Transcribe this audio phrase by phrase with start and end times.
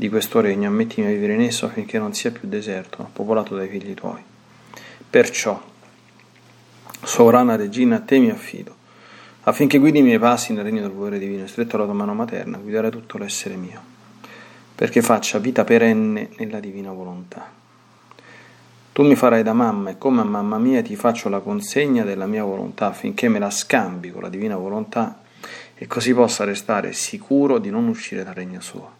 [0.00, 3.54] di questo regno, ammettimi a vivere in esso affinché non sia più deserto, ma popolato
[3.54, 4.22] dai figli tuoi.
[5.10, 5.60] Perciò,
[7.02, 8.74] sovrana regina, a te mi affido,
[9.42, 12.56] affinché guidi i miei passi nel regno del volere divino, stretto alla tua mano materna,
[12.56, 13.78] guidare tutto l'essere mio,
[14.74, 17.52] perché faccia vita perenne nella divina volontà.
[18.92, 22.26] Tu mi farai da mamma e come a mamma mia ti faccio la consegna della
[22.26, 25.20] mia volontà affinché me la scambi con la divina volontà
[25.74, 28.99] e così possa restare sicuro di non uscire dal regno suo.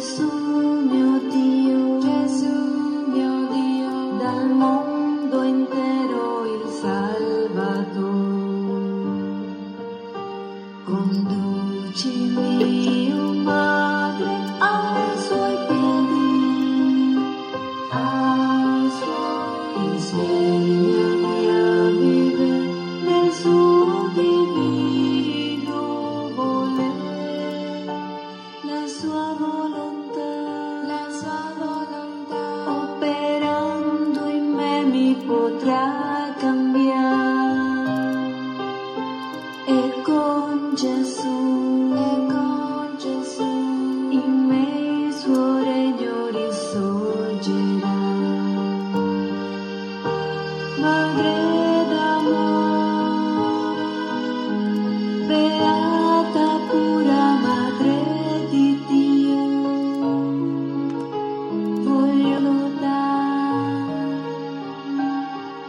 [0.00, 0.30] Dal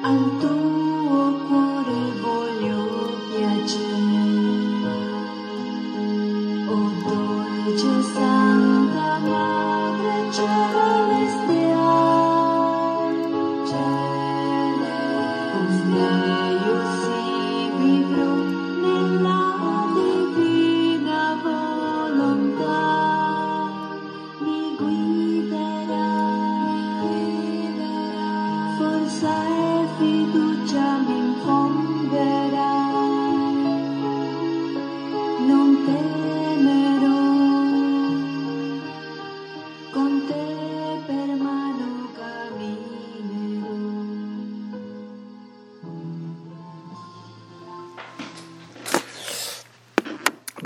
[0.04, 0.81] 安东。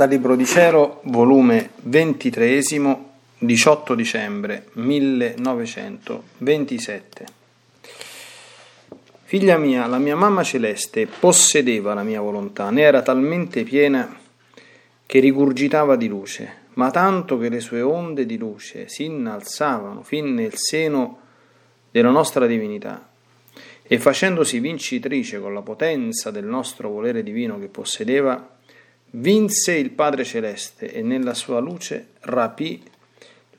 [0.06, 2.62] Libro di Cielo, volume 23,
[3.40, 7.26] 18 dicembre 1927.
[9.24, 14.18] Figlia mia, la mia mamma celeste possedeva la mia volontà, ne era talmente piena
[15.06, 20.34] che rigurgitava di luce, ma tanto che le sue onde di luce si innalzavano fin
[20.34, 21.20] nel seno
[21.90, 23.10] della nostra divinità
[23.82, 28.55] e facendosi vincitrice con la potenza del nostro volere divino che possedeva,
[29.18, 32.82] vinse il Padre Celeste e nella sua luce rapì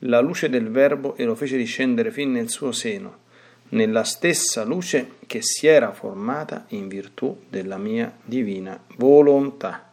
[0.01, 3.25] la luce del Verbo e lo fece discendere fin nel suo seno,
[3.69, 9.91] nella stessa luce che si era formata in virtù della mia divina volontà.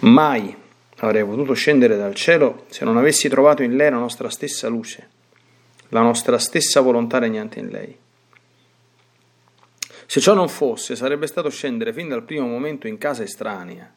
[0.00, 0.56] Mai
[0.98, 5.08] avrei potuto scendere dal cielo se non avessi trovato in lei la nostra stessa luce,
[5.90, 7.96] la nostra stessa volontà regnante in lei.
[10.06, 13.92] Se ciò non fosse, sarebbe stato scendere fin dal primo momento in casa estranea.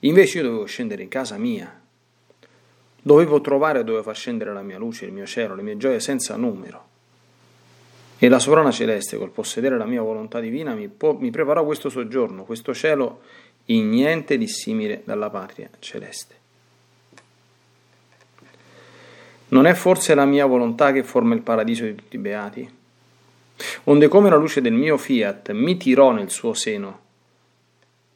[0.00, 1.80] Invece io dovevo scendere in casa mia.
[3.00, 6.36] Dovevo trovare dove far scendere la mia luce, il mio cielo, le mie gioie senza
[6.36, 6.86] numero.
[8.18, 11.88] E la sovrana celeste, col possedere la mia volontà divina, mi, po- mi preparò questo
[11.88, 13.20] soggiorno, questo cielo
[13.66, 16.36] in niente dissimile dalla patria celeste.
[19.48, 22.77] Non è forse la mia volontà che forma il paradiso di tutti i beati?
[23.84, 27.06] Onde come la luce del mio fiat mi tirò nel suo seno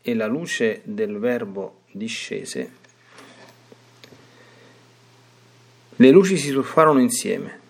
[0.00, 2.70] e la luce del Verbo discese,
[5.96, 7.60] le luci si tuffarono insieme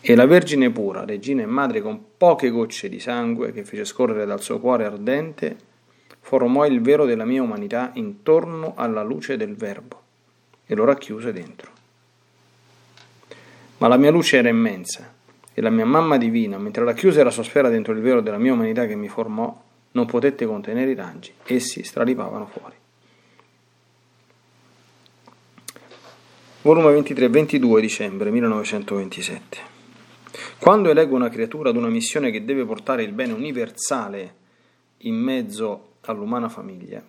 [0.00, 4.24] e la Vergine pura, regina e madre con poche gocce di sangue che fece scorrere
[4.24, 5.56] dal suo cuore ardente,
[6.20, 10.02] formò il vero della mia umanità intorno alla luce del Verbo
[10.64, 11.70] e lo racchiuse dentro.
[13.78, 15.14] Ma la mia luce era immensa
[15.58, 18.52] e la mia mamma divina, mentre racchiuse la sua sfera dentro il vero della mia
[18.52, 19.58] umanità che mi formò,
[19.92, 22.74] non potette contenere i raggi, essi stralipavano fuori.
[26.60, 29.58] Volume 23-22 dicembre 1927.
[30.58, 34.34] Quando eleggo una creatura ad una missione che deve portare il bene universale
[34.98, 37.02] in mezzo all'umana famiglia.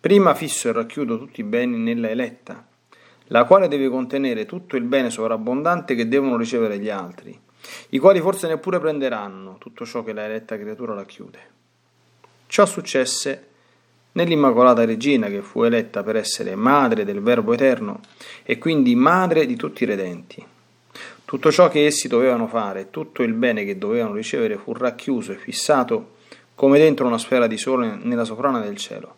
[0.00, 2.66] Prima fisso e racchiudo tutti i beni nella eletta,
[3.26, 7.46] la quale deve contenere tutto il bene sovrabbondante che devono ricevere gli altri,
[7.90, 11.38] i quali forse neppure prenderanno tutto ciò che la eletta creatura racchiude.
[12.46, 13.46] Ciò successe
[14.12, 18.00] nell'Immacolata Regina che fu eletta per essere madre del Verbo Eterno
[18.42, 20.44] e quindi madre di tutti i redenti.
[21.24, 25.36] Tutto ciò che essi dovevano fare, tutto il bene che dovevano ricevere fu racchiuso e
[25.36, 26.16] fissato
[26.54, 29.14] come dentro una sfera di sole nella sovrana del cielo,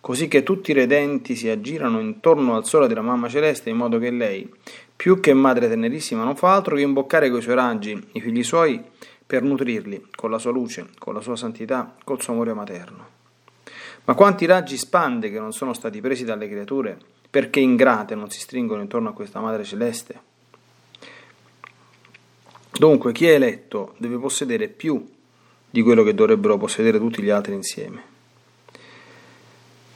[0.00, 3.98] così che tutti i redenti si aggirano intorno al sole della mamma celeste in modo
[3.98, 4.52] che lei,
[4.96, 8.82] più che madre tenerissima, non fa altro che imboccare coi suoi raggi i figli suoi
[9.26, 13.14] per nutrirli con la sua luce, con la sua santità, col suo amore materno.
[14.04, 16.96] Ma quanti raggi spande che non sono stati presi dalle creature
[17.28, 20.20] perché ingrate non si stringono intorno a questa Madre Celeste?
[22.72, 25.04] Dunque, chi è eletto deve possedere più
[25.68, 28.14] di quello che dovrebbero possedere tutti gli altri insieme.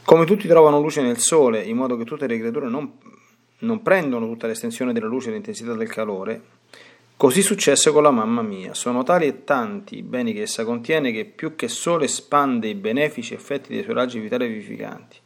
[0.03, 2.93] Come tutti trovano luce nel sole, in modo che tutte le creature non,
[3.61, 6.43] non prendono tutta l'estensione della luce e l'intensità del calore,
[7.17, 8.75] così successe con la mamma mia.
[8.75, 12.75] Sono tali e tanti i beni che essa contiene che più che sole espande i
[12.75, 15.17] benefici effetti dei suoi raggi vitali vivificanti.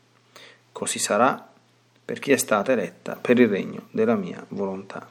[0.72, 1.50] Così sarà
[2.04, 5.08] per chi è stata eletta per il regno della mia volontà.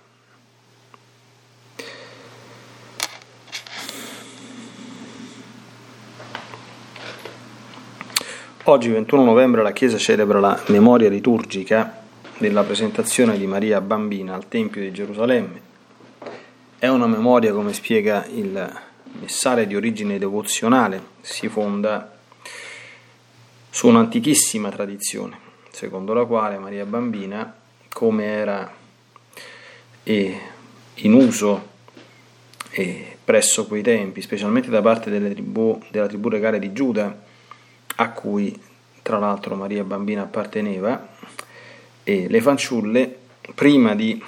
[8.66, 12.02] Oggi 21 novembre la Chiesa celebra la memoria liturgica
[12.38, 15.62] della presentazione di Maria Bambina al Tempio di Gerusalemme.
[16.77, 18.81] È una memoria, come spiega il
[19.19, 22.18] messale di origine devozionale, si fonda
[23.69, 25.38] su un'antichissima tradizione,
[25.71, 27.56] secondo la quale Maria Bambina,
[27.89, 28.74] come era
[30.03, 31.71] in uso
[33.24, 37.21] presso quei tempi, specialmente da parte tribù, della tribù regale di Giuda,
[37.95, 38.59] a cui
[39.01, 41.12] tra l'altro Maria Bambina apparteneva,
[42.03, 43.15] e le fanciulle,
[43.55, 44.21] prima di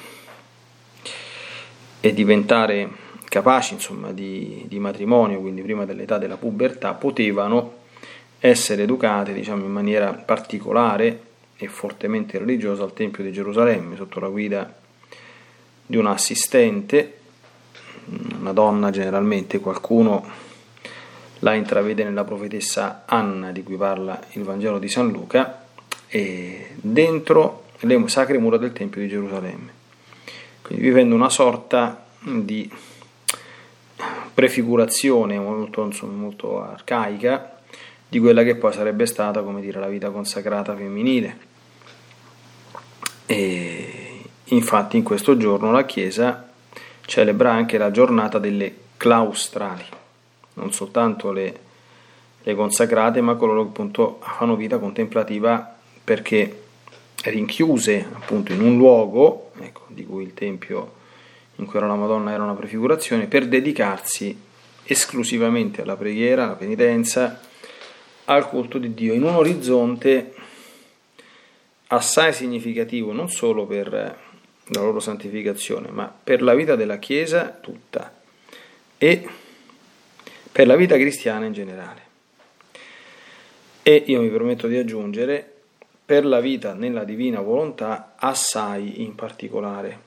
[2.00, 7.84] diventare capaci insomma, di, di, matrimonio, quindi prima dell'età della pubertà, potevano
[8.40, 11.22] essere educate diciamo, in maniera particolare
[11.58, 14.74] e fortemente religiosa al Tempio di Gerusalemme, sotto la guida
[15.86, 17.20] di un assistente,
[18.40, 20.44] una donna generalmente, qualcuno
[21.40, 25.66] la intravede nella profetessa Anna di cui parla il Vangelo di San Luca
[26.08, 29.74] e dentro le sacre mura del Tempio di Gerusalemme.
[30.62, 32.70] Quindi vivendo una sorta di
[34.34, 37.60] prefigurazione molto, insomma, molto arcaica
[38.08, 41.38] di quella che poi sarebbe stata come dire, la vita consacrata femminile.
[43.26, 46.50] E infatti in questo giorno la Chiesa
[47.06, 50.04] celebra anche la giornata delle claustrali
[50.56, 51.60] non soltanto le,
[52.44, 55.74] le consacrate, ma coloro che appunto fanno vita contemplativa
[56.04, 56.64] perché
[57.30, 61.04] rinchiuse appunto in un luogo, ecco, di cui il Tempio
[61.58, 64.38] in cui era la Madonna era una prefigurazione, per dedicarsi
[64.84, 67.40] esclusivamente alla preghiera, alla penitenza,
[68.26, 70.34] al culto di Dio, in un orizzonte
[71.88, 78.14] assai significativo non solo per la loro santificazione, ma per la vita della Chiesa tutta.
[78.98, 79.28] E
[80.52, 82.02] per la vita cristiana in generale.
[83.84, 85.55] E io mi permetto di aggiungere
[86.06, 90.02] per la vita nella divina volontà assai in particolare.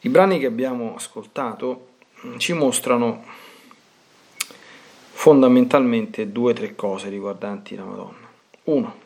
[0.00, 1.88] I brani che abbiamo ascoltato
[2.38, 3.22] ci mostrano
[5.12, 8.28] fondamentalmente due o tre cose riguardanti la Madonna.
[8.64, 8.96] Uno,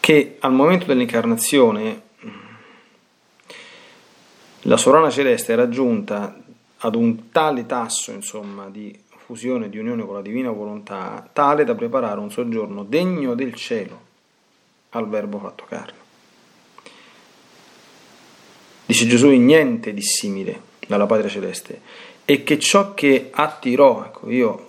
[0.00, 2.02] che al momento dell'incarnazione
[4.62, 6.38] la Sorana Celeste era giunta
[6.78, 11.74] ad un tale tasso insomma, di fusione, di unione con la divina volontà, tale da
[11.74, 14.12] preparare un soggiorno degno del cielo
[14.90, 16.02] al Verbo fatto carne.
[18.86, 21.80] Dice Gesù in niente di simile dalla Patria Celeste
[22.26, 24.68] e che ciò che attirò, ecco io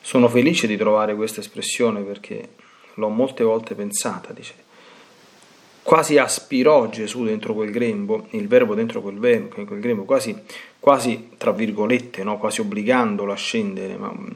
[0.00, 2.54] sono felice di trovare questa espressione perché
[2.94, 4.54] l'ho molte volte pensata, dice,
[5.82, 10.34] quasi aspirò Gesù dentro quel grembo, il verbo dentro quel, verbo, quel grembo, quasi,
[10.78, 12.38] quasi tra virgolette, no?
[12.38, 14.26] quasi obbligandolo a scendere, ma mm,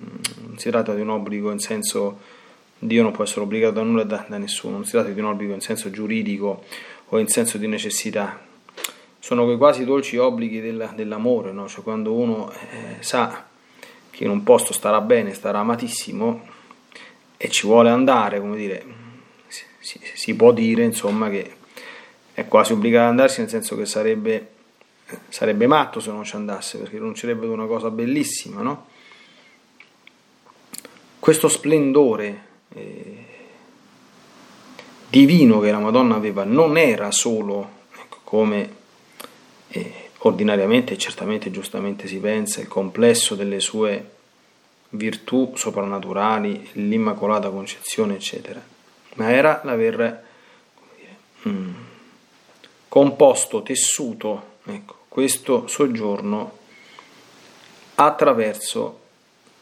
[0.46, 2.34] non si tratta di un obbligo in senso
[2.78, 5.26] Dio non può essere obbligato da nulla da, da nessuno, non si tratta di un
[5.26, 6.64] obbligo in senso giuridico
[7.08, 8.38] o in senso di necessità,
[9.18, 11.68] sono quei quasi dolci obblighi della, dell'amore, no?
[11.68, 13.46] cioè quando uno eh, sa
[14.10, 16.46] che in un posto starà bene, starà amatissimo
[17.36, 18.84] e ci vuole andare, come dire,
[19.86, 21.54] si, si può dire insomma che
[22.34, 24.48] è quasi obbligato ad andarsi, nel senso che sarebbe,
[25.28, 28.88] sarebbe matto se non ci andasse, perché rinuncerebbe ad una cosa bellissima, no?
[31.20, 33.24] Questo splendore eh,
[35.08, 38.74] divino che la Madonna aveva non era solo ecco, come
[39.68, 44.14] e ordinariamente e certamente giustamente si pensa il complesso delle sue
[44.90, 48.74] virtù soprannaturali, l'Immacolata Concezione, eccetera,
[49.16, 50.24] ma era l'aver
[51.46, 51.74] mm,
[52.88, 56.58] composto, tessuto ecco, questo soggiorno
[57.96, 59.00] attraverso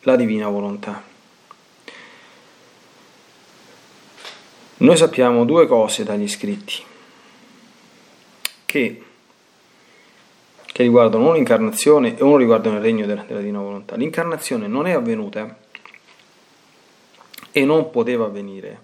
[0.00, 1.02] la divina volontà.
[4.76, 6.82] Noi sappiamo due cose dagli scritti,
[8.66, 9.04] che
[10.74, 13.94] che riguardano uno l'incarnazione e uno riguardano il regno della, della divina volontà.
[13.94, 15.56] L'incarnazione non è avvenuta
[17.52, 18.80] e non poteva avvenire,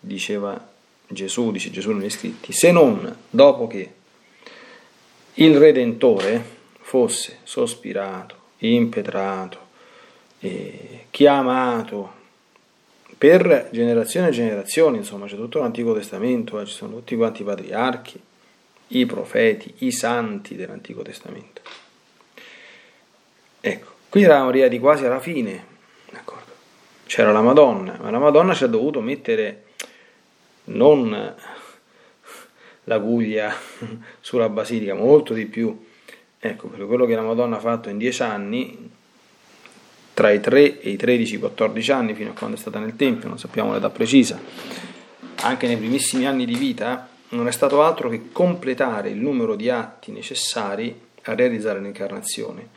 [0.00, 0.76] diceva
[1.06, 3.92] Gesù, dice Gesù negli scritti, se non dopo che
[5.34, 9.66] il Redentore fosse sospirato, impetrato,
[10.40, 12.16] eh, chiamato
[13.16, 17.44] per generazioni e generazioni, insomma c'è tutto l'Antico Testamento, eh, ci sono tutti quanti i
[17.44, 18.20] patriarchi,
[18.88, 21.60] i profeti, i santi dell'Antico Testamento.
[23.60, 25.64] Ecco, qui eravamo arrivati quasi alla fine,
[26.10, 26.52] d'accordo?
[27.06, 29.64] C'era la Madonna, ma la Madonna ci ha dovuto mettere
[30.68, 31.34] non
[32.84, 33.54] la guglia
[34.20, 35.86] sulla basilica, molto di più.
[36.38, 38.90] Ecco, per quello che la Madonna ha fatto in dieci anni,
[40.14, 43.38] tra i 3 e i 13-14 anni, fino a quando è stata nel Tempio, non
[43.38, 44.40] sappiamo l'età precisa,
[45.42, 49.68] anche nei primissimi anni di vita, non è stato altro che completare il numero di
[49.68, 52.68] atti necessari a realizzare l'incarnazione.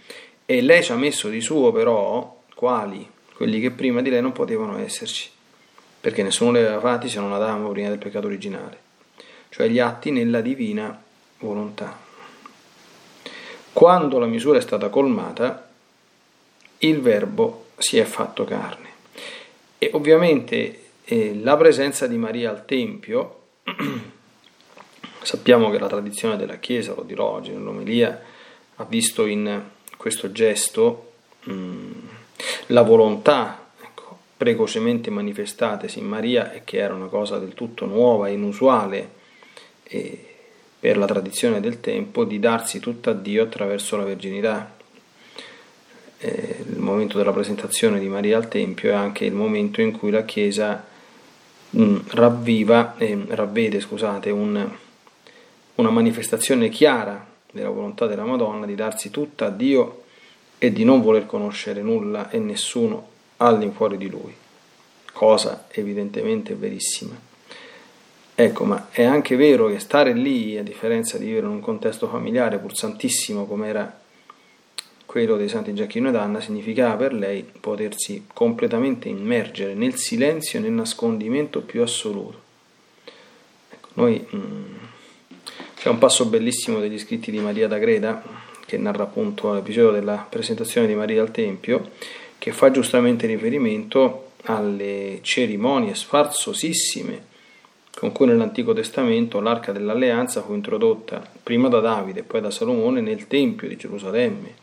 [0.46, 3.10] E lei ci ha messo di suo però quali?
[3.34, 5.30] Quelli che prima di lei non potevano esserci,
[6.02, 8.78] perché nessuno li aveva fatti se non Adamo prima del peccato originale,
[9.50, 11.02] cioè gli atti nella divina
[11.40, 11.98] volontà.
[13.72, 15.70] Quando la misura è stata colmata,
[16.80, 18.90] il verbo si è fatto carne.
[19.78, 23.38] E ovviamente eh, la presenza di Maria al Tempio
[25.24, 28.20] Sappiamo che la tradizione della Chiesa, lo dirò oggi nell'omelia,
[28.78, 29.62] ha visto in
[29.96, 31.12] questo gesto
[31.44, 31.92] mh, mm,
[32.68, 33.61] la volontà
[34.42, 39.10] precocemente manifestatasi in Maria e che era una cosa del tutto nuova e inusuale
[39.84, 40.26] e
[40.80, 44.76] per la tradizione del tempo di darsi tutta a Dio attraverso la verginità.
[46.18, 50.10] Eh, il momento della presentazione di Maria al Tempio è anche il momento in cui
[50.10, 50.88] la Chiesa
[51.70, 54.70] mh, mm, ravviva, eh, ravvede scusate, un
[55.76, 60.06] una manifestazione chiara della volontà della Madonna di darsi tutta a Dio
[60.58, 63.11] e di non voler conoscere nulla e nessuno
[63.48, 64.34] all'infuori di Lui,
[65.12, 67.30] cosa evidentemente verissima.
[68.34, 72.08] Ecco, ma è anche vero che stare lì, a differenza di vivere in un contesto
[72.08, 74.00] familiare pur santissimo come era
[75.06, 80.62] quello dei santi Giacchino ed Anna, significava per lei potersi completamente immergere nel silenzio e
[80.62, 82.40] nel nascondimento più assoluto.
[83.70, 84.76] Ecco, noi mm,
[85.76, 88.24] c'è un passo bellissimo degli scritti di Maria d'Agreda
[88.66, 91.90] che narra appunto l'episodio della presentazione di Maria al Tempio,
[92.42, 97.30] che fa giustamente riferimento alle cerimonie sfarzosissime
[97.96, 103.00] con cui nell'Antico Testamento l'arca dell'alleanza fu introdotta prima da Davide e poi da Salomone
[103.00, 104.56] nel Tempio di Gerusalemme,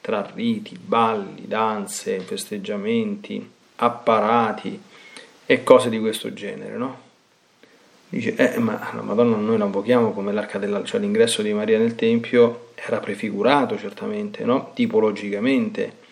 [0.00, 4.80] tra riti, balli, danze, festeggiamenti, apparati
[5.44, 7.00] e cose di questo genere, no?
[8.10, 11.78] Dice, eh, ma la Madonna noi la invochiamo come l'arca della, cioè l'ingresso di Maria
[11.78, 14.70] nel Tempio era prefigurato certamente, no?
[14.72, 16.06] tipologicamente,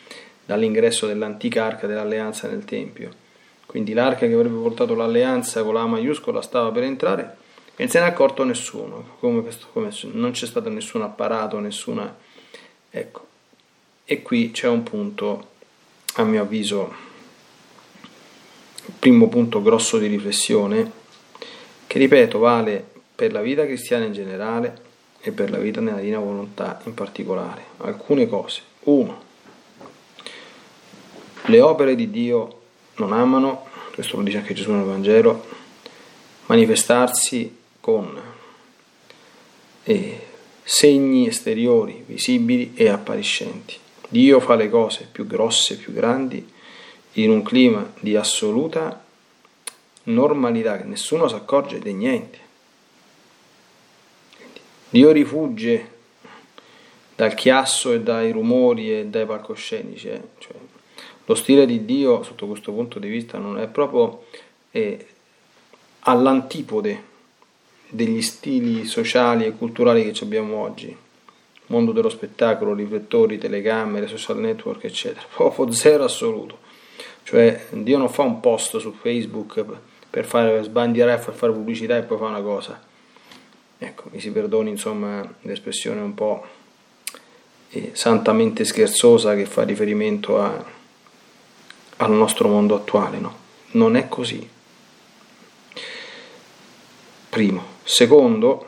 [0.47, 3.25] dall'ingresso dell'antica arca dell'alleanza nel Tempio.
[3.67, 7.37] Quindi l'arca che avrebbe portato l'alleanza con la A maiuscola stava per entrare
[7.79, 11.59] e non se ne è accorto nessuno, come questo, come non c'è stato nessun apparato,
[11.59, 12.17] nessuna...
[12.89, 13.27] Ecco,
[14.07, 15.49] e qui c'è un punto,
[16.15, 16.95] a mio avviso,
[18.99, 20.91] primo punto grosso di riflessione,
[21.87, 22.83] che ripeto vale
[23.15, 24.85] per la vita cristiana in generale
[25.21, 27.63] e per la vita nella divina volontà in particolare.
[27.79, 28.63] Alcune cose.
[28.85, 29.23] Uno,
[31.47, 32.61] le opere di Dio
[32.97, 35.45] non amano, questo lo dice anche Gesù nel Vangelo,
[36.47, 38.21] manifestarsi con
[39.85, 40.27] eh,
[40.63, 43.77] segni esteriori, visibili e appariscenti.
[44.09, 46.53] Dio fa le cose più grosse, più grandi,
[47.13, 49.05] in un clima di assoluta
[50.05, 52.39] normalità, che nessuno si accorge di niente.
[54.91, 55.95] Dio rifugge
[57.15, 60.09] dal chiasso e dai rumori e dai palcoscenici.
[60.09, 60.23] Eh?
[60.39, 60.55] Cioè,
[61.25, 64.25] lo stile di Dio, sotto questo punto di vista, non è proprio
[64.71, 65.07] eh,
[66.01, 67.15] all'antipode
[67.89, 71.05] degli stili sociali e culturali che abbiamo oggi
[71.67, 75.27] mondo dello spettacolo, riflettori, telecamere, social network, eccetera.
[75.35, 76.59] Proprio zero assoluto.
[77.23, 79.65] Cioè, Dio non fa un post su Facebook
[80.09, 82.81] per fare sbandierare, per fare pubblicità e poi fa una cosa.
[83.79, 86.47] Ecco, mi si perdoni insomma l'espressione un po'
[87.71, 90.65] eh, santamente scherzosa che fa riferimento a,
[91.99, 93.37] al nostro mondo attuale, no?
[93.73, 94.49] Non è così.
[97.29, 97.75] Primo.
[97.83, 98.67] Secondo,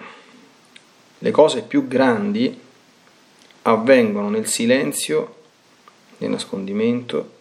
[1.19, 2.61] le cose più grandi
[3.63, 5.37] avvengono nel silenzio,
[6.19, 7.37] nel nascondimento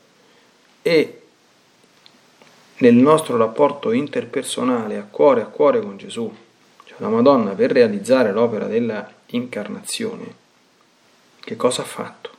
[0.81, 1.21] e
[2.77, 6.33] nel nostro rapporto interpersonale a cuore a cuore con Gesù.
[6.83, 10.35] Cioè la Madonna per realizzare l'opera della incarnazione,
[11.39, 12.36] che cosa ha fatto?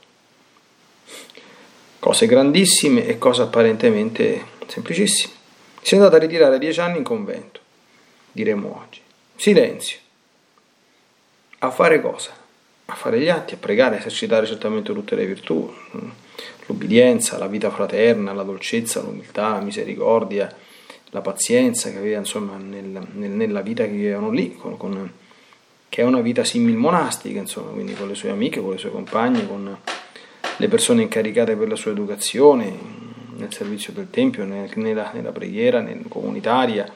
[1.98, 5.34] Cose grandissime e cose apparentemente semplicissime.
[5.82, 7.60] Si è andata a ritirare dieci anni in convento,
[8.32, 9.00] diremo oggi.
[9.36, 9.98] Silenzio.
[11.60, 12.46] A fare cosa?
[12.90, 15.70] a fare gli atti, a pregare, a esercitare certamente tutte le virtù,
[16.66, 20.50] l'ubbidienza, la vita fraterna, la dolcezza, l'umiltà, la misericordia,
[21.10, 25.12] la pazienza che aveva insomma nel, nel, nella vita che vivevano lì, con, con,
[25.90, 28.90] che è una vita simil monastica, insomma, quindi con le sue amiche, con le sue
[28.90, 29.78] compagne, con
[30.56, 35.80] le persone incaricate per la sua educazione, nel servizio del Tempio, nel, nella, nella preghiera
[35.80, 36.92] nel, comunitaria,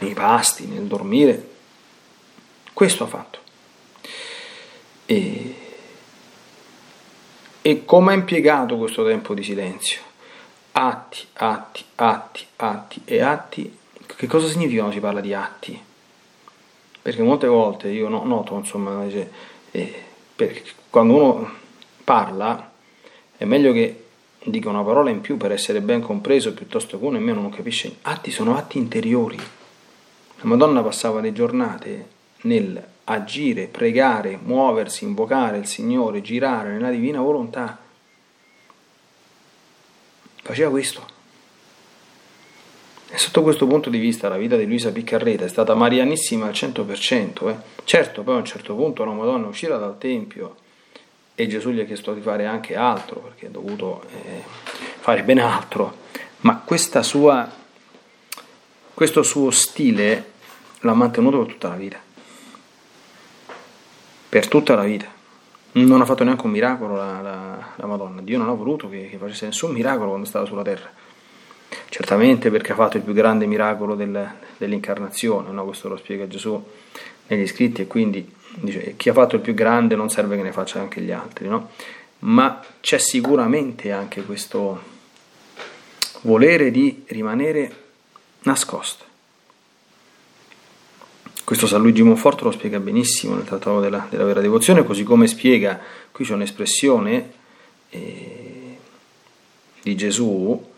[0.00, 1.50] nei pasti, nel dormire.
[2.72, 3.38] Questo ha fatto.
[5.06, 5.54] E,
[7.62, 10.00] e come ha impiegato questo tempo di silenzio?
[10.72, 13.78] Atti, atti, atti, atti e atti.
[14.04, 15.80] Che cosa significa quando si parla di atti?
[17.02, 19.06] Perché molte volte io noto, insomma,
[19.70, 20.04] eh,
[20.88, 21.60] quando uno
[22.04, 22.70] parla
[23.42, 24.04] è meglio che
[24.44, 27.96] dica una parola in più per essere ben compreso piuttosto che uno nemmeno non capisce.
[28.02, 29.36] Atti sono atti interiori.
[29.36, 32.08] La Madonna passava le giornate
[32.42, 37.78] nel agire, pregare, muoversi, invocare il Signore, girare nella divina volontà.
[40.42, 41.20] Faceva questo.
[43.08, 46.52] E sotto questo punto di vista la vita di Luisa Piccarreta è stata marianissima al
[46.52, 47.48] 100%.
[47.48, 47.56] Eh.
[47.82, 50.61] Certo, poi a un certo punto la Madonna uscirà dal Tempio
[51.34, 54.42] e Gesù gli ha chiesto di fare anche altro, perché ha dovuto eh,
[55.00, 55.98] fare ben altro,
[56.40, 56.64] ma
[57.00, 57.50] sua,
[58.94, 60.30] questo suo stile
[60.80, 62.10] l'ha mantenuto per tutta la vita
[64.32, 65.04] per tutta la vita.
[65.72, 68.22] Non ha fatto neanche un miracolo la, la, la Madonna.
[68.22, 70.90] Dio non ha voluto che, che, facesse nessun miracolo quando stava sulla terra.
[71.90, 75.66] Certamente perché ha fatto il più grande miracolo del, dell'incarnazione, no?
[75.66, 76.66] questo lo spiega Gesù
[77.26, 80.52] negli scritti e quindi dice chi ha fatto il più grande non serve che ne
[80.52, 81.70] faccia anche gli altri, no?
[82.20, 84.90] ma c'è sicuramente anche questo
[86.22, 87.76] volere di rimanere
[88.42, 89.10] nascosto
[91.44, 95.26] questo San Luigi Monforte lo spiega benissimo nel Trattato della, della vera devozione, così come
[95.26, 95.78] spiega,
[96.10, 97.32] qui c'è un'espressione
[97.90, 98.76] eh,
[99.82, 100.71] di Gesù,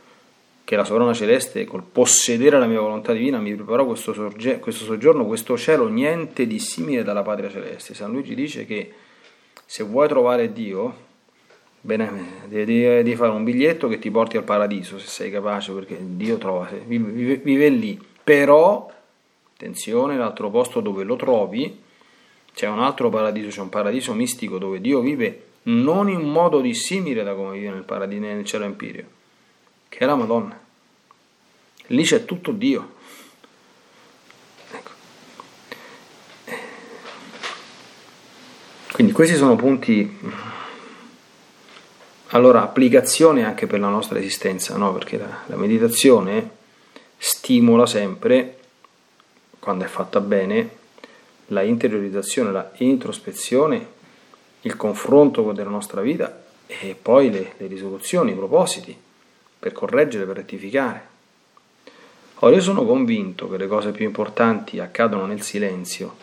[0.64, 4.84] che la sovrana celeste col possedere la mia volontà divina mi preparò questo, sorge, questo
[4.84, 7.94] soggiorno, questo cielo, niente di simile dalla patria celeste.
[7.94, 8.92] San Luigi dice che
[9.66, 10.96] se vuoi trovare Dio,
[11.80, 15.98] bene, devi, devi fare un biglietto che ti porti al paradiso, se sei capace, perché
[16.00, 18.90] Dio trova, vive, vive lì, però
[19.54, 21.80] Attenzione, l'altro posto dove lo trovi,
[22.52, 27.22] c'è un altro paradiso, c'è un paradiso mistico dove Dio vive non in modo dissimile
[27.22, 29.04] da come vive nel, paradiso, nel cielo empireo,
[29.94, 30.58] che è la Madonna.
[31.86, 32.94] Lì c'è tutto Dio.
[34.72, 34.90] Ecco.
[38.90, 40.18] Quindi questi sono punti,
[42.28, 44.92] allora applicazione anche per la nostra esistenza, no?
[44.92, 46.50] perché la, la meditazione
[47.16, 48.58] stimola sempre,
[49.60, 50.82] quando è fatta bene,
[51.48, 53.92] la interiorizzazione, la introspezione,
[54.62, 59.02] il confronto della nostra vita e poi le, le risoluzioni, i propositi
[59.64, 61.08] per correggere, per rettificare.
[62.40, 66.16] Ora io sono convinto che le cose più importanti accadono nel silenzio.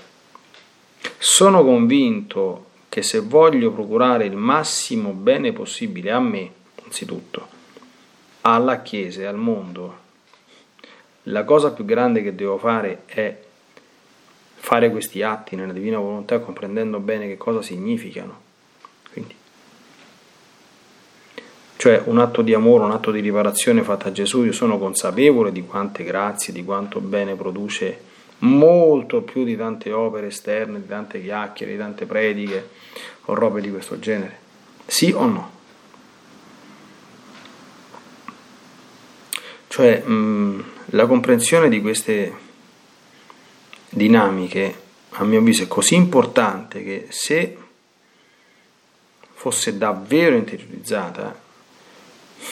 [1.18, 6.52] Sono convinto che se voglio procurare il massimo bene possibile a me,
[6.84, 7.48] anzitutto,
[8.42, 9.98] alla Chiesa e al mondo,
[11.24, 13.36] la cosa più grande che devo fare è
[14.54, 18.40] fare questi atti nella divina volontà comprendendo bene che cosa significano.
[19.12, 19.36] Quindi,
[21.82, 25.52] cioè un atto di amore, un atto di riparazione fatto a Gesù, io sono consapevole
[25.52, 28.02] di quante grazie, di quanto bene produce
[28.42, 32.70] molto più di tante opere esterne, di tante chiacchiere, di tante prediche
[33.26, 34.38] o robe di questo genere.
[34.86, 35.52] Sì o no?
[39.68, 42.32] Cioè mh, la comprensione di queste
[43.90, 44.76] dinamiche,
[45.14, 47.58] a mio avviso, è così importante che se
[49.34, 51.50] fosse davvero interiorizzata,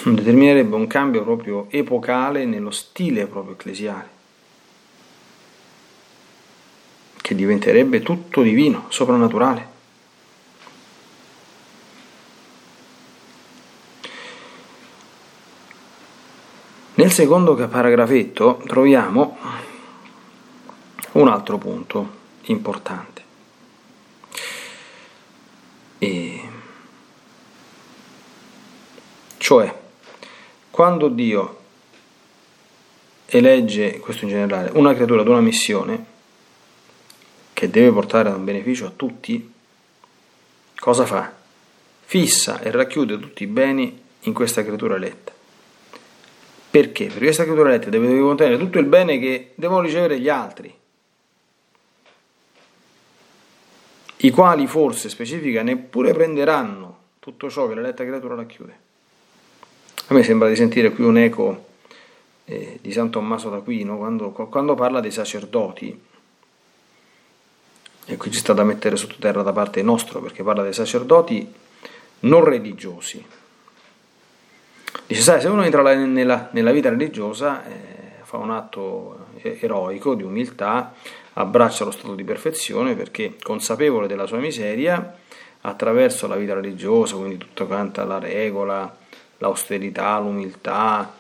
[0.04, 4.10] determinerebbe un cambio proprio epocale nello stile proprio ecclesiale,
[7.21, 9.78] che diventerebbe tutto divino, soprannaturale.
[16.95, 19.38] Nel secondo paragrafetto troviamo
[21.13, 23.23] un altro punto importante.
[25.97, 26.49] E
[29.49, 29.73] cioè,
[30.69, 31.57] quando Dio
[33.25, 36.05] elegge, questo in generale, una creatura ad una missione
[37.53, 39.51] che deve portare un beneficio a tutti,
[40.75, 41.33] cosa fa?
[42.01, 45.31] Fissa e racchiude tutti i beni in questa creatura eletta.
[46.69, 47.05] Perché?
[47.05, 50.71] Perché questa creatura eletta deve contenere tutto il bene che devono ricevere gli altri.
[54.21, 58.88] i quali forse, specifica, neppure prenderanno tutto ciò che l'eletta creatura racchiude.
[60.10, 61.65] A me sembra di sentire qui un eco
[62.45, 66.02] eh, di San Tommaso d'Aquino quando, quando parla dei sacerdoti,
[68.06, 71.54] e qui ci sta da mettere sottoterra da parte nostra perché parla dei sacerdoti
[72.22, 73.24] non religiosi.
[75.06, 80.24] Dice, sai, se uno entra nella, nella vita religiosa, eh, fa un atto eroico di
[80.24, 80.91] umiltà,
[81.34, 85.17] abbraccia lo stato di perfezione perché consapevole della sua miseria,
[85.62, 88.98] attraverso la vita religiosa, quindi tutta quanta la regola,
[89.39, 91.13] l'austerità, l'umiltà,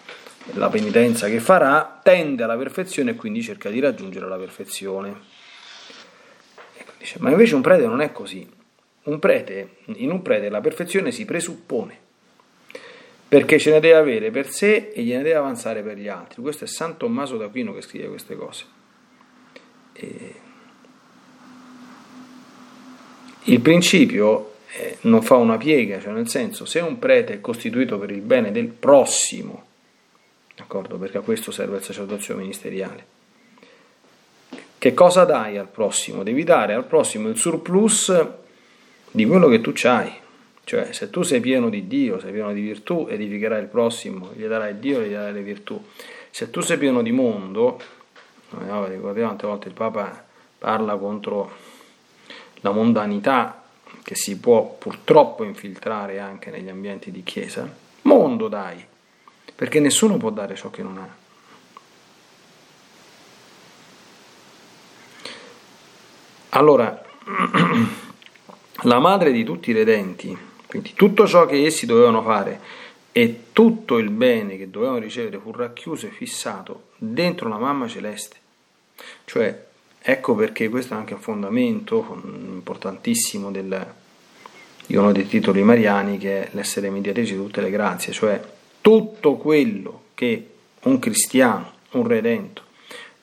[0.53, 5.37] la penitenza che farà, tende alla perfezione e quindi cerca di raggiungere la perfezione.
[6.97, 8.47] Dice, ma invece un prete non è così.
[9.03, 11.97] Un prete, in un prete la perfezione si presuppone,
[13.27, 16.41] perché ce ne deve avere per sé e gliene deve avanzare per gli altri.
[16.41, 18.65] Questo è San Tommaso d'Aquino che scrive queste cose.
[23.43, 27.97] il principio eh, non fa una piega, cioè nel senso se un prete è costituito
[27.97, 29.63] per il bene del prossimo,
[30.55, 30.97] d'accordo?
[30.97, 33.17] Perché a questo serve il sacerdozio ministeriale.
[34.77, 36.23] Che cosa dai al prossimo?
[36.23, 38.27] Devi dare al prossimo il surplus
[39.11, 40.11] di quello che tu hai.
[40.63, 44.45] Cioè, se tu sei pieno di Dio, sei pieno di virtù, edificherai il prossimo, gli
[44.45, 45.83] darai Dio e gli darai le virtù.
[46.29, 47.81] Se tu sei pieno di mondo,
[48.49, 50.25] no, ricordiamo tante volte il Papa
[50.59, 51.51] parla contro
[52.61, 53.58] la mondanità
[54.03, 57.71] che si può purtroppo infiltrare anche negli ambienti di chiesa.
[58.03, 58.83] Mondo dai,
[59.55, 61.15] perché nessuno può dare ciò che non ha.
[66.49, 67.03] Allora,
[68.83, 72.59] la madre di tutti i redenti, quindi tutto ciò che essi dovevano fare
[73.11, 78.37] e tutto il bene che dovevano ricevere fu racchiuso e fissato dentro la mamma celeste.
[79.25, 79.67] Cioè,
[80.01, 83.93] ecco perché questo è anche un fondamento importantissimo del,
[84.85, 88.41] di uno dei titoli mariani che è l'essere mediatrice di tutte le grazie, cioè
[88.81, 90.49] tutto quello che
[90.81, 92.63] un cristiano, un redento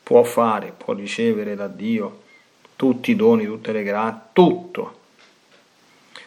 [0.03, 2.23] può fare, può ricevere da Dio,
[2.77, 4.99] tutti i doni, tutte le grazie, tutto.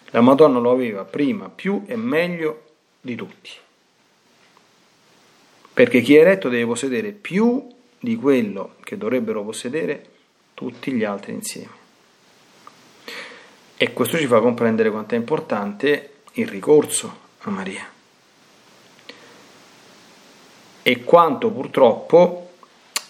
[0.07, 2.63] La Madonna lo aveva prima, più e meglio
[2.99, 3.51] di tutti.
[5.73, 7.65] Perché chi è eletto deve possedere più
[7.99, 10.09] di quello che dovrebbero possedere
[10.59, 11.71] tutti gli altri insieme.
[13.77, 17.89] E questo ci fa comprendere quanto è importante il ricorso a Maria
[20.83, 22.51] e quanto purtroppo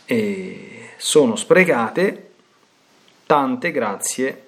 [0.06, 2.30] eh, sono sprecate
[3.26, 4.44] tante grazie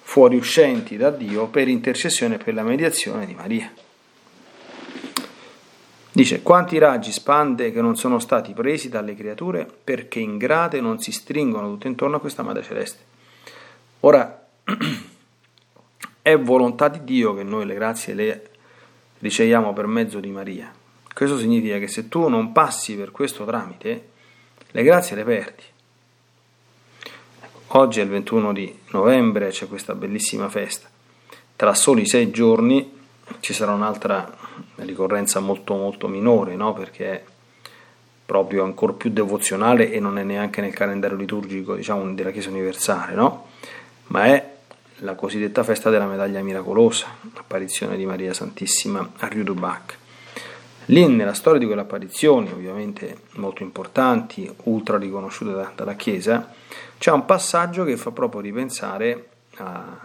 [0.00, 3.70] fuoriuscenti da Dio per intercessione e per la mediazione di Maria.
[6.14, 11.10] Dice, quanti raggi spande che non sono stati presi dalle creature perché ingrate non si
[11.10, 13.04] stringono tutto intorno a questa Madre Celeste.
[14.00, 14.46] Ora,
[16.20, 18.50] è volontà di Dio che noi le grazie le
[19.20, 20.70] riceviamo per mezzo di Maria.
[21.14, 24.08] Questo significa che se tu non passi per questo tramite,
[24.70, 25.62] le grazie le perdi.
[27.40, 30.90] Ecco, oggi è il 21 di novembre, c'è questa bellissima festa.
[31.56, 33.00] Tra soli sei giorni
[33.40, 34.41] ci sarà un'altra
[34.76, 36.72] ricorrenza molto molto minore, no?
[36.72, 37.24] perché è
[38.24, 43.14] proprio ancora più devozionale e non è neanche nel calendario liturgico diciamo, della Chiesa universale,
[43.14, 43.48] no?
[44.08, 44.50] ma è
[44.96, 49.98] la cosiddetta festa della medaglia miracolosa, l'apparizione di Maria Santissima a Riudubac.
[50.86, 56.52] Lì nella storia di quelle apparizioni, ovviamente molto importanti, ultra riconosciute da, dalla Chiesa,
[56.98, 59.98] c'è un passaggio che fa proprio ripensare a,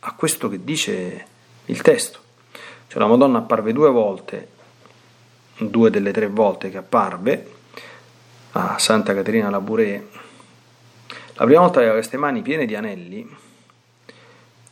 [0.00, 1.26] a questo che dice
[1.66, 2.26] il testo.
[2.88, 4.48] Cioè la Madonna apparve due volte,
[5.58, 7.52] due delle tre volte che apparve
[8.52, 10.08] a Santa Caterina Labouré.
[11.34, 13.28] La prima volta aveva queste mani piene di anelli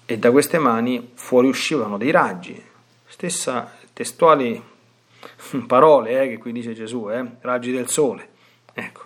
[0.06, 2.58] e da queste mani fuoriuscivano dei raggi,
[3.06, 4.62] stessa testuali
[5.66, 8.28] parole eh, che qui dice Gesù, eh, raggi del sole,
[8.72, 9.02] ecco,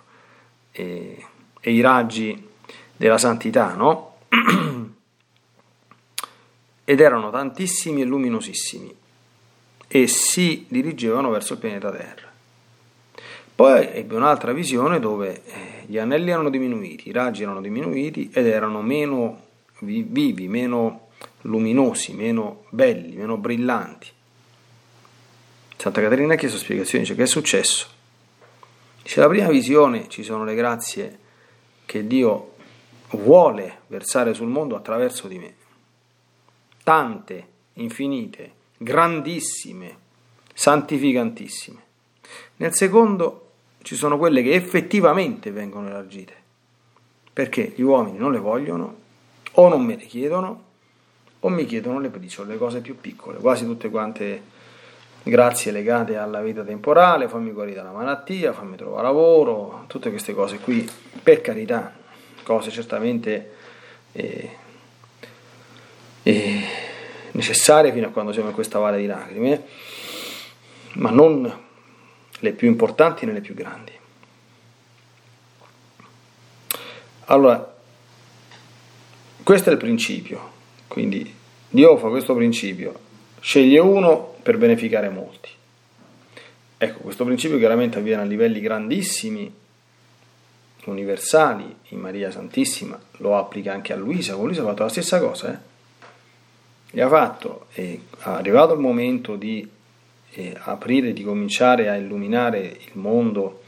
[0.71, 1.25] e,
[1.59, 2.47] e i raggi
[2.95, 4.19] della santità, no?
[6.85, 8.99] Ed erano tantissimi e luminosissimi
[9.93, 12.31] e si dirigevano verso il pianeta Terra.
[13.53, 18.47] Poi ebbe un'altra visione dove eh, gli anelli erano diminuiti, i raggi erano diminuiti ed
[18.47, 19.41] erano meno
[19.79, 21.07] vivi, meno
[21.41, 24.07] luminosi, meno belli, meno brillanti.
[25.75, 27.87] Santa Caterina ha chiesto spiegazioni, dice che è successo?
[29.03, 31.19] Dice la prima visione ci sono le grazie
[31.85, 32.53] che Dio
[33.09, 35.55] vuole versare sul mondo attraverso di me.
[36.81, 39.95] Tante, infinite, grandissime,
[40.53, 41.79] santificantissime.
[42.57, 43.49] Nel secondo
[43.83, 46.33] ci sono quelle che effettivamente vengono elargite,
[47.31, 48.95] perché gli uomini non le vogliono,
[49.53, 50.63] o non me le chiedono,
[51.39, 54.59] o mi chiedono le briciole, le cose più piccole, quasi tutte quante
[55.23, 60.57] grazie legate alla vita temporale, fammi guarire dalla malattia, fammi trovare lavoro, tutte queste cose
[60.57, 60.89] qui,
[61.21, 61.93] per carità,
[62.43, 63.53] cose certamente
[64.11, 64.49] eh,
[66.23, 66.89] eh,
[67.31, 69.63] necessarie fino a quando siamo in questa valle di lacrime,
[70.93, 71.69] ma non
[72.39, 73.91] le più importanti né le più grandi.
[77.25, 77.75] Allora,
[79.43, 80.51] questo è il principio,
[80.87, 81.33] quindi
[81.69, 82.99] Dio fa questo principio,
[83.39, 85.49] sceglie uno per beneficare molti.
[86.77, 89.53] Ecco, questo principio chiaramente avviene a livelli grandissimi,
[90.85, 95.19] universali, in Maria Santissima, lo applica anche a Luisa, con Luisa ha fatto la stessa
[95.19, 95.70] cosa, eh?
[96.91, 99.67] Gli ha fatto, è arrivato il momento di
[100.31, 103.61] eh, aprire, di cominciare a illuminare il mondo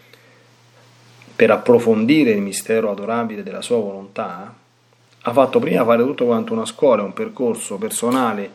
[1.33, 4.53] per approfondire il mistero adorabile della sua volontà,
[5.25, 8.51] ha fatto prima fare tutto quanto una scuola, un percorso personale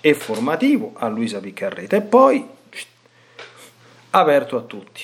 [0.00, 2.46] e formativo a Luisa Piccarreta e poi
[4.10, 5.02] aperto a tutti.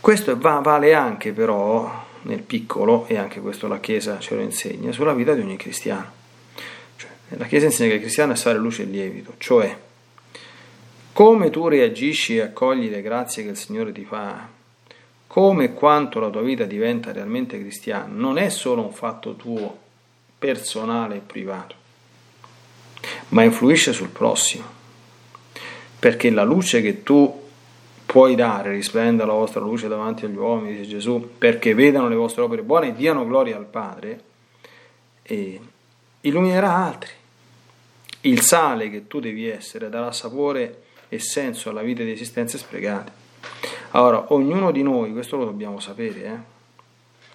[0.00, 5.14] Questo vale anche però nel piccolo, e anche questo la Chiesa ce lo insegna, sulla
[5.14, 6.12] vita di ogni cristiano.
[6.96, 9.76] Cioè, la Chiesa insegna che il cristiano è fare luce e lievito, cioè
[11.12, 14.46] come tu reagisci e accogli le grazie che il Signore ti fa,
[15.26, 19.76] come e quanto la tua vita diventa realmente cristiana, non è solo un fatto tuo
[20.38, 21.74] personale e privato,
[23.30, 24.76] ma influisce sul prossimo.
[25.98, 27.47] Perché la luce che tu
[28.08, 32.40] puoi dare, risplenda la vostra luce davanti agli uomini, dice Gesù, perché vedano le vostre
[32.40, 34.20] opere buone e diano gloria al Padre,
[36.22, 37.10] illuminerà altri.
[38.22, 43.12] Il sale che tu devi essere darà sapore e senso alla vita di esistenze sprecate.
[43.90, 46.38] Allora, ognuno di noi, questo lo dobbiamo sapere, eh?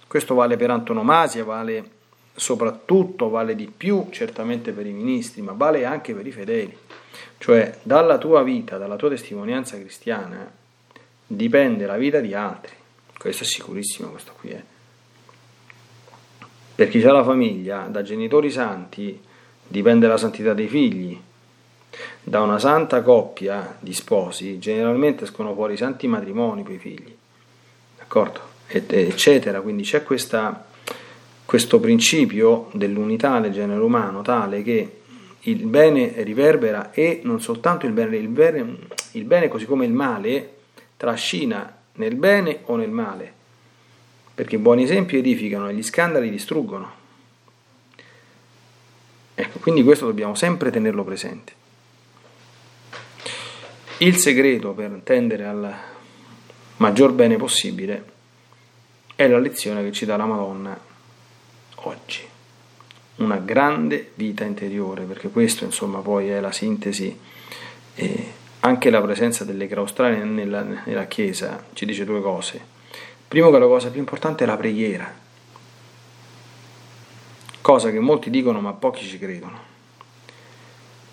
[0.07, 1.91] questo vale per antonomasia, vale
[2.33, 6.75] soprattutto, vale di più certamente per i ministri, ma vale anche per i fedeli.
[7.37, 10.61] Cioè, dalla tua vita, dalla tua testimonianza cristiana,
[11.35, 12.73] dipende la vita di altri.
[13.17, 14.55] Questo è sicurissimo, questo qui è.
[14.55, 14.63] Eh.
[16.75, 19.19] Per chi ha la famiglia, da genitori santi
[19.67, 21.19] dipende la santità dei figli.
[22.23, 27.15] Da una santa coppia di sposi generalmente escono fuori santi matrimoni per i figli.
[27.97, 28.51] D'accordo?
[28.67, 29.61] eccetera.
[29.61, 30.65] Quindi c'è questa,
[31.45, 34.97] questo principio dell'unità del genere umano tale che
[35.41, 38.77] il bene riverbera e non soltanto il bene, il bene,
[39.11, 40.52] il bene così come il male
[41.03, 43.33] trascina nel bene o nel male.
[44.33, 47.01] perché i buoni esempi edificano e gli scandali distruggono.
[49.35, 51.53] Ecco, quindi questo dobbiamo sempre tenerlo presente.
[53.99, 55.75] Il segreto per tendere al
[56.77, 58.11] maggior bene possibile
[59.15, 60.79] è la lezione che ci dà la Madonna
[61.75, 62.21] oggi.
[63.17, 67.15] Una grande vita interiore, perché questo insomma poi è la sintesi
[67.93, 68.33] e
[68.65, 72.71] anche la presenza delle australi nella, nella Chiesa ci dice due cose.
[73.27, 75.13] Primo che la cosa più importante è la preghiera,
[77.59, 79.71] cosa che molti dicono ma pochi ci credono.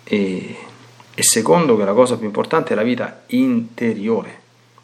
[0.03, 0.55] E,
[1.13, 4.39] e secondo che la cosa più importante è la vita interiore,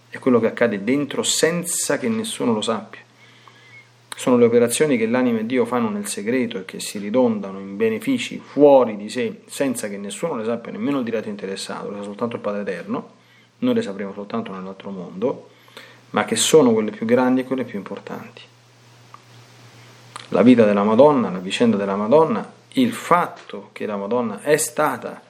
[0.10, 3.07] è quello che accade dentro senza che nessuno lo sappia.
[4.20, 7.78] Sono le operazioni che l'anima e Dio fanno nel segreto e che si ridondano in
[7.78, 12.02] benefici fuori di sé senza che nessuno le sappia, nemmeno il diretto interessato, lo sa
[12.02, 13.10] soltanto il Padre Eterno,
[13.60, 15.50] noi le sapremo soltanto nell'altro mondo,
[16.10, 18.42] ma che sono quelle più grandi e quelle più importanti.
[20.30, 25.22] La vita della Madonna, la vicenda della Madonna, il fatto che la Madonna è stata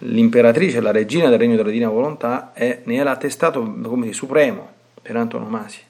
[0.00, 5.16] l'imperatrice, la regina del regno della divina volontà, è, ne è l'attestato come supremo per
[5.16, 5.84] antonomasia.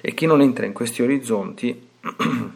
[0.00, 1.88] E chi non entra in questi orizzonti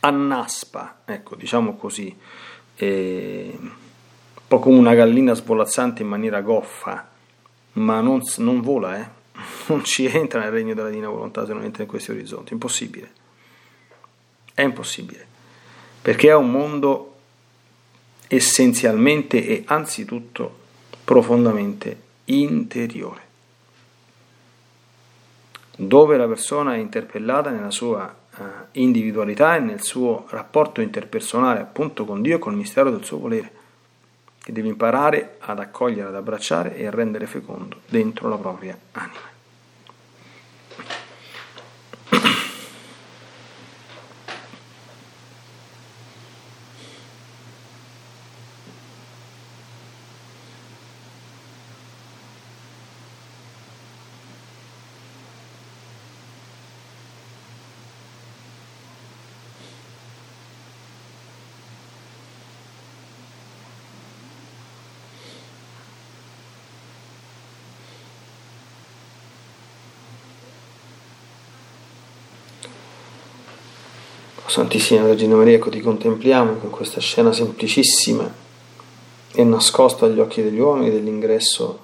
[0.00, 2.14] annaspa, ecco, diciamo così,
[2.76, 3.70] eh, un
[4.46, 7.08] po' come una gallina svolazzante in maniera goffa,
[7.72, 9.08] ma non, non vola, eh?
[9.68, 13.12] non ci entra nel regno della divina volontà se non entra in questi orizzonti, impossibile.
[14.54, 15.26] È impossibile,
[16.02, 17.14] perché è un mondo
[18.26, 20.56] essenzialmente e anzitutto
[21.04, 23.27] profondamente interiore
[25.80, 32.04] dove la persona è interpellata nella sua uh, individualità e nel suo rapporto interpersonale appunto
[32.04, 33.52] con Dio e col mistero del suo volere,
[34.42, 39.27] che deve imparare ad accogliere, ad abbracciare e a rendere fecondo dentro la propria anima.
[74.48, 78.32] Santissima Vergine Maria, ecco ti contempliamo con questa scena semplicissima
[79.30, 81.78] e nascosta agli occhi degli uomini dell'ingresso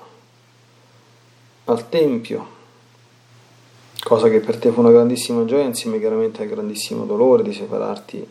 [1.66, 2.46] al Tempio,
[4.02, 8.28] cosa che per te fu una grandissima gioia insieme chiaramente al grandissimo dolore di separarti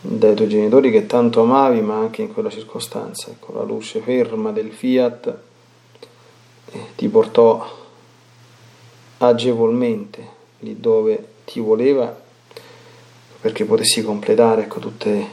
[0.00, 4.50] dai tuoi genitori che tanto amavi, ma anche in quella circostanza, ecco, la luce ferma
[4.50, 5.38] del fiat
[6.72, 7.78] eh, ti portò
[9.18, 10.26] agevolmente
[10.60, 12.19] lì dove ti voleva
[13.40, 15.26] perché potessi completare ecco, tutte,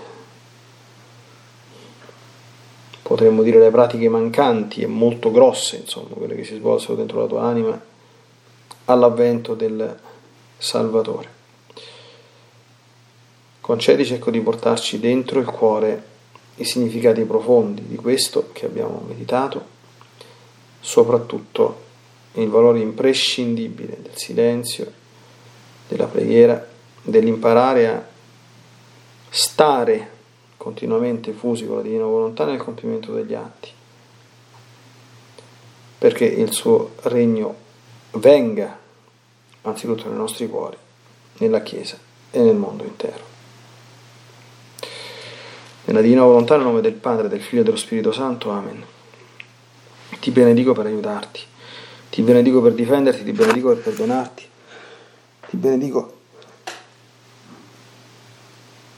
[3.02, 7.28] potremmo dire, le pratiche mancanti e molto grosse, insomma, quelle che si svolsero dentro la
[7.28, 7.80] tua anima
[8.86, 10.00] all'avvento del
[10.58, 11.36] Salvatore.
[13.60, 16.15] Concedici ecco di portarci dentro il cuore
[16.56, 19.76] i significati profondi di questo che abbiamo meditato,
[20.80, 21.84] soprattutto
[22.34, 24.91] il valore imprescindibile del silenzio,
[25.88, 26.76] della preghiera
[27.08, 28.06] dell'imparare a
[29.30, 30.12] stare
[30.58, 33.72] continuamente fusi con la divina volontà nel compimento degli atti,
[35.98, 37.56] perché il suo regno
[38.12, 38.78] venga
[39.62, 40.76] anzitutto nei nostri cuori,
[41.38, 41.98] nella Chiesa
[42.30, 43.36] e nel mondo intero.
[45.86, 48.84] Nella divina volontà, nel nome del Padre, del Figlio e dello Spirito Santo, Amen.
[50.20, 51.39] Ti benedico per aiutarti,
[52.10, 54.46] ti benedico per difenderti, ti benedico per perdonarti,
[55.50, 56.16] ti benedico